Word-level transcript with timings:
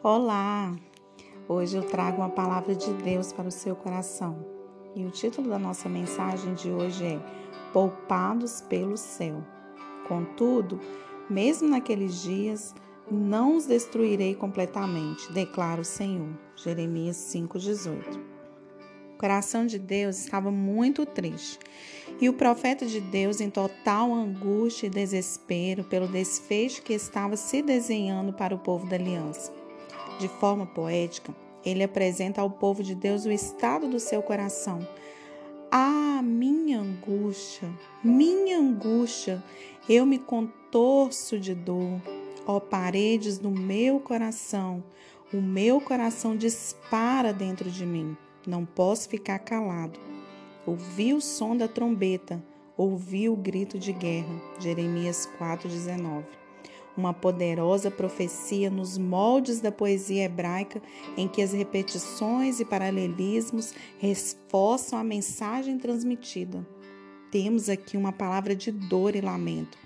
Olá! 0.00 0.76
Hoje 1.48 1.76
eu 1.76 1.82
trago 1.82 2.18
uma 2.18 2.28
palavra 2.28 2.72
de 2.72 2.92
Deus 3.02 3.32
para 3.32 3.48
o 3.48 3.50
seu 3.50 3.74
coração. 3.74 4.46
E 4.94 5.04
o 5.04 5.10
título 5.10 5.48
da 5.48 5.58
nossa 5.58 5.88
mensagem 5.88 6.54
de 6.54 6.70
hoje 6.70 7.04
é 7.04 7.20
Poupados 7.72 8.60
pelo 8.60 8.96
céu. 8.96 9.44
Contudo, 10.06 10.78
mesmo 11.28 11.68
naqueles 11.68 12.22
dias, 12.22 12.76
não 13.10 13.56
os 13.56 13.66
destruirei 13.66 14.36
completamente, 14.36 15.32
declara 15.32 15.80
o 15.80 15.84
Senhor. 15.84 16.28
Jeremias 16.54 17.16
5,18. 17.34 18.20
O 19.14 19.18
coração 19.18 19.66
de 19.66 19.80
Deus 19.80 20.16
estava 20.16 20.52
muito 20.52 21.04
triste. 21.04 21.58
E 22.20 22.28
o 22.28 22.34
profeta 22.34 22.86
de 22.86 23.00
Deus, 23.00 23.40
em 23.40 23.50
total 23.50 24.14
angústia 24.14 24.86
e 24.86 24.90
desespero 24.90 25.82
pelo 25.82 26.06
desfecho 26.06 26.82
que 26.82 26.92
estava 26.92 27.36
se 27.36 27.60
desenhando 27.62 28.32
para 28.32 28.54
o 28.54 28.58
povo 28.60 28.86
da 28.86 28.94
aliança. 28.94 29.57
De 30.18 30.28
forma 30.28 30.66
poética, 30.66 31.34
ele 31.64 31.82
apresenta 31.82 32.40
ao 32.40 32.50
povo 32.50 32.82
de 32.82 32.94
Deus 32.94 33.24
o 33.24 33.30
estado 33.30 33.86
do 33.88 34.00
seu 34.00 34.20
coração. 34.20 34.86
Ah, 35.70 36.20
minha 36.22 36.80
angústia, 36.80 37.68
minha 38.02 38.58
angústia, 38.58 39.42
eu 39.88 40.04
me 40.04 40.18
contorço 40.18 41.38
de 41.38 41.54
dor. 41.54 42.00
Ó 42.46 42.58
paredes 42.58 43.38
do 43.38 43.50
meu 43.50 44.00
coração, 44.00 44.82
o 45.32 45.36
meu 45.36 45.80
coração 45.80 46.36
dispara 46.36 47.32
dentro 47.32 47.70
de 47.70 47.84
mim. 47.84 48.16
Não 48.46 48.64
posso 48.64 49.08
ficar 49.08 49.38
calado. 49.38 50.00
Ouvi 50.66 51.12
o 51.12 51.20
som 51.20 51.56
da 51.56 51.68
trombeta, 51.68 52.42
ouvi 52.76 53.28
o 53.28 53.36
grito 53.36 53.78
de 53.78 53.92
guerra. 53.92 54.34
Jeremias 54.58 55.28
4:19 55.38 56.47
uma 56.98 57.14
poderosa 57.14 57.90
profecia 57.90 58.70
nos 58.70 58.98
moldes 58.98 59.60
da 59.60 59.70
poesia 59.70 60.24
hebraica, 60.24 60.82
em 61.16 61.28
que 61.28 61.40
as 61.40 61.52
repetições 61.52 62.60
e 62.60 62.64
paralelismos 62.64 63.72
reforçam 63.98 64.98
a 64.98 65.04
mensagem 65.04 65.78
transmitida. 65.78 66.66
Temos 67.30 67.68
aqui 67.68 67.96
uma 67.96 68.12
palavra 68.12 68.54
de 68.54 68.72
dor 68.72 69.14
e 69.14 69.20
lamento. 69.20 69.78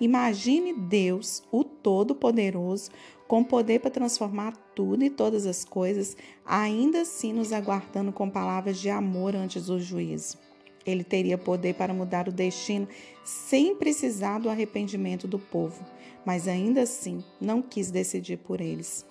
Imagine 0.00 0.72
Deus, 0.72 1.42
o 1.50 1.64
Todo-Poderoso, 1.64 2.90
com 3.26 3.44
poder 3.44 3.80
para 3.80 3.90
transformar 3.90 4.56
tudo 4.74 5.04
e 5.04 5.10
todas 5.10 5.44
as 5.44 5.64
coisas, 5.64 6.16
ainda 6.46 7.02
assim 7.02 7.32
nos 7.32 7.52
aguardando 7.52 8.12
com 8.12 8.30
palavras 8.30 8.78
de 8.78 8.88
amor 8.88 9.36
antes 9.36 9.66
do 9.66 9.78
juízo. 9.78 10.47
Ele 10.86 11.04
teria 11.04 11.36
poder 11.36 11.74
para 11.74 11.92
mudar 11.92 12.28
o 12.28 12.32
destino 12.32 12.88
sem 13.24 13.76
precisar 13.76 14.38
do 14.38 14.48
arrependimento 14.48 15.26
do 15.26 15.38
povo, 15.38 15.84
mas 16.24 16.48
ainda 16.48 16.82
assim 16.82 17.22
não 17.40 17.60
quis 17.60 17.90
decidir 17.90 18.38
por 18.38 18.60
eles. 18.60 19.06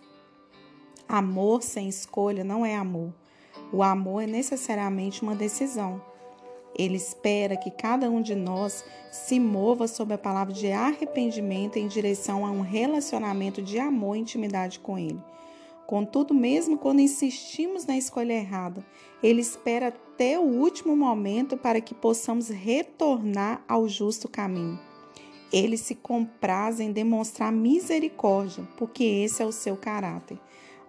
Amor 1.07 1.63
sem 1.63 1.87
escolha 1.87 2.43
não 2.43 2.65
é 2.65 2.75
amor. 2.75 3.13
O 3.71 3.83
amor 3.83 4.23
é 4.23 4.27
necessariamente 4.27 5.21
uma 5.21 5.35
decisão. 5.35 6.01
Ele 6.77 6.95
espera 6.95 7.57
que 7.57 7.71
cada 7.71 8.09
um 8.09 8.21
de 8.21 8.35
nós 8.35 8.85
se 9.11 9.39
mova 9.39 9.87
sob 9.87 10.13
a 10.13 10.17
palavra 10.17 10.53
de 10.53 10.71
arrependimento 10.71 11.77
em 11.77 11.87
direção 11.87 12.45
a 12.45 12.51
um 12.51 12.61
relacionamento 12.61 13.61
de 13.61 13.79
amor 13.79 14.15
e 14.15 14.19
intimidade 14.19 14.79
com 14.79 14.97
Ele. 14.97 15.19
Contudo, 15.87 16.33
mesmo 16.33 16.77
quando 16.77 16.99
insistimos 16.99 17.85
na 17.85 17.97
escolha 17.97 18.33
errada, 18.33 18.85
Ele 19.23 19.39
espera 19.39 19.87
até 19.87 20.37
o 20.37 20.43
último 20.43 20.97
momento 20.97 21.55
para 21.55 21.79
que 21.79 21.95
possamos 21.95 22.49
retornar 22.49 23.63
ao 23.69 23.87
justo 23.87 24.27
caminho. 24.27 24.77
Ele 25.51 25.77
se 25.77 25.95
compraz 25.95 26.81
em 26.81 26.91
demonstrar 26.91 27.53
misericórdia, 27.53 28.67
porque 28.77 29.05
esse 29.05 29.41
é 29.41 29.45
o 29.45 29.51
seu 29.53 29.77
caráter, 29.77 30.37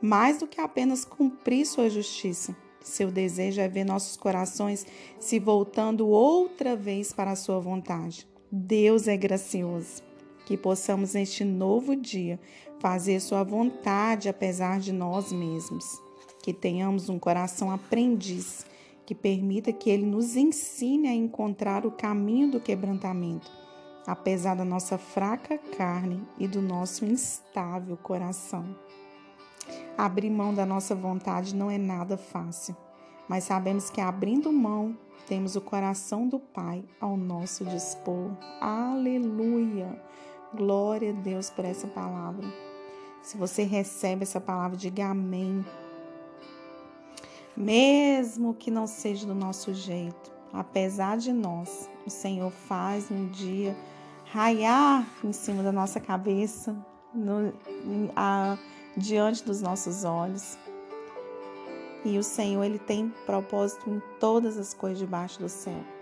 mais 0.02 0.38
do 0.38 0.48
que 0.48 0.60
apenas 0.60 1.04
cumprir 1.04 1.64
sua 1.64 1.88
justiça. 1.88 2.56
Seu 2.82 3.08
desejo 3.08 3.60
é 3.60 3.68
ver 3.68 3.84
nossos 3.84 4.16
corações 4.16 4.84
se 5.20 5.38
voltando 5.38 6.08
outra 6.08 6.74
vez 6.74 7.12
para 7.12 7.30
a 7.30 7.36
sua 7.36 7.60
vontade. 7.60 8.26
Deus 8.50 9.06
é 9.06 9.16
gracioso 9.16 10.07
que 10.48 10.56
possamos 10.56 11.12
neste 11.12 11.44
novo 11.44 11.94
dia 11.94 12.40
fazer 12.80 13.20
Sua 13.20 13.44
vontade 13.44 14.30
apesar 14.30 14.80
de 14.80 14.94
nós 14.94 15.30
mesmos, 15.30 16.00
que 16.42 16.54
tenhamos 16.54 17.10
um 17.10 17.18
coração 17.18 17.70
aprendiz, 17.70 18.64
que 19.04 19.14
permita 19.14 19.74
que 19.74 19.90
Ele 19.90 20.06
nos 20.06 20.36
ensine 20.36 21.06
a 21.06 21.12
encontrar 21.12 21.84
o 21.84 21.90
caminho 21.90 22.50
do 22.50 22.60
quebrantamento, 22.60 23.50
apesar 24.06 24.54
da 24.54 24.64
nossa 24.64 24.96
fraca 24.96 25.58
carne 25.76 26.26
e 26.38 26.48
do 26.48 26.62
nosso 26.62 27.04
instável 27.04 27.98
coração. 27.98 28.74
Abrir 29.98 30.30
mão 30.30 30.54
da 30.54 30.64
nossa 30.64 30.94
vontade 30.94 31.54
não 31.54 31.70
é 31.70 31.76
nada 31.76 32.16
fácil, 32.16 32.74
mas 33.28 33.44
sabemos 33.44 33.90
que 33.90 34.00
abrindo 34.00 34.50
mão 34.50 34.96
temos 35.26 35.56
o 35.56 35.60
coração 35.60 36.26
do 36.26 36.38
Pai 36.38 36.82
ao 36.98 37.18
nosso 37.18 37.66
dispor. 37.66 38.30
Aleluia! 38.62 40.08
Glória 40.54 41.10
a 41.10 41.12
Deus 41.12 41.50
por 41.50 41.64
essa 41.64 41.86
palavra. 41.86 42.46
Se 43.22 43.36
você 43.36 43.64
recebe 43.64 44.22
essa 44.22 44.40
palavra, 44.40 44.78
diga 44.78 45.06
amém. 45.06 45.64
Mesmo 47.54 48.54
que 48.54 48.70
não 48.70 48.86
seja 48.86 49.26
do 49.26 49.34
nosso 49.34 49.74
jeito, 49.74 50.32
apesar 50.50 51.18
de 51.18 51.34
nós, 51.34 51.90
o 52.06 52.10
Senhor 52.10 52.50
faz 52.50 53.10
um 53.10 53.28
dia 53.28 53.76
raiar 54.24 55.06
em 55.22 55.32
cima 55.32 55.62
da 55.62 55.72
nossa 55.72 56.00
cabeça, 56.00 56.74
no, 57.12 57.52
a, 58.16 58.56
diante 58.96 59.44
dos 59.44 59.60
nossos 59.60 60.02
olhos. 60.02 60.56
E 62.06 62.16
o 62.16 62.22
Senhor, 62.22 62.64
Ele 62.64 62.78
tem 62.78 63.12
propósito 63.26 63.90
em 63.90 64.00
todas 64.18 64.56
as 64.56 64.72
coisas 64.72 64.98
debaixo 64.98 65.40
do 65.40 65.48
céu 65.48 65.97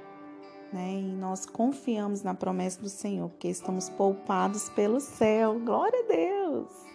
né? 0.73 1.01
E 1.01 1.03
nós 1.03 1.47
confiamos 1.47 2.23
na 2.23 2.35
promessa 2.35 2.81
do 2.81 2.89
Senhor, 2.89 3.29
porque 3.29 3.49
estamos 3.49 3.89
poupados 3.91 4.69
pelo 4.71 5.01
céu. 5.01 5.59
Glória 5.61 5.99
a 6.01 6.09
Deus! 6.09 6.87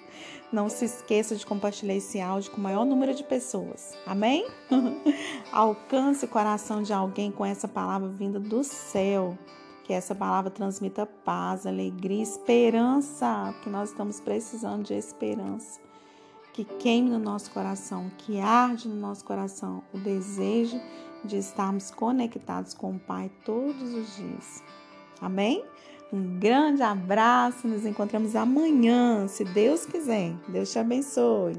Não 0.52 0.68
se 0.68 0.84
esqueça 0.84 1.36
de 1.36 1.46
compartilhar 1.46 1.96
esse 1.96 2.20
áudio 2.20 2.52
com 2.52 2.58
o 2.58 2.62
maior 2.62 2.86
número 2.86 3.14
de 3.14 3.24
pessoas. 3.24 3.98
Amém? 4.06 4.46
Alcance 5.52 6.26
o 6.26 6.28
coração 6.28 6.84
de 6.84 6.92
alguém 6.92 7.32
com 7.32 7.46
essa 7.46 7.70
palavra 7.70 8.10
vinda 8.10 8.38
do 8.38 8.62
céu. 8.64 9.38
Que 9.86 9.94
essa 9.94 10.14
palavra 10.14 10.52
transmita 10.52 11.06
paz, 11.06 11.66
alegria, 11.66 12.22
esperança, 12.22 13.52
porque 13.54 13.70
nós 13.70 13.92
estamos 13.92 14.20
precisando 14.20 14.84
de 14.84 14.94
esperança. 14.94 15.80
Que 16.62 16.66
queime 16.76 17.10
no 17.10 17.18
nosso 17.18 17.50
coração, 17.50 18.12
que 18.20 18.40
arde 18.40 18.88
no 18.88 18.96
nosso 18.96 19.26
coração 19.26 19.82
o 19.92 19.98
desejo 19.98 20.80
de 21.26 21.38
estarmos 21.38 21.90
conectados 21.90 22.76
com 22.76 22.92
o 22.92 23.00
Pai 23.00 23.32
todos 23.44 23.92
os 23.96 24.16
dias. 24.16 24.64
Amém? 25.20 25.66
Um 26.14 26.38
grande 26.38 26.84
abraço, 26.84 27.68
nos 27.68 27.84
encontramos 27.84 28.36
amanhã, 28.36 29.28
se 29.28 29.44
Deus 29.44 29.88
quiser. 29.88 30.36
Deus 30.50 30.72
te 30.72 30.78
abençoe. 30.78 31.58